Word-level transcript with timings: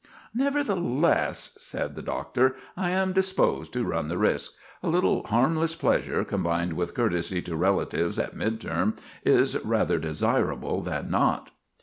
"Nevertheless," 0.33 1.53
said 1.59 1.93
the 1.93 2.01
Doctor, 2.01 2.55
"I 2.75 2.89
am 2.89 3.13
disposed 3.13 3.71
to 3.73 3.83
run 3.83 4.07
the 4.07 4.17
risk. 4.17 4.53
A 4.81 4.89
little 4.89 5.23
harmless 5.27 5.75
pleasure 5.75 6.23
combined 6.23 6.73
with 6.73 6.95
courtesy 6.95 7.39
to 7.43 7.55
relatives 7.55 8.17
at 8.17 8.35
mid 8.35 8.59
term 8.59 8.95
is 9.23 9.63
rather 9.63 9.99
desirable 9.99 10.81
than 10.81 11.11
not." 11.11 11.51